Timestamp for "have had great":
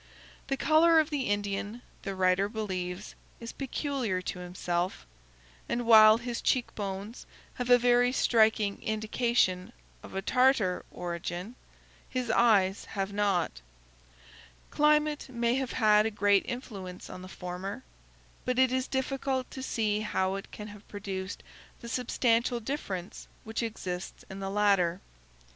15.53-16.47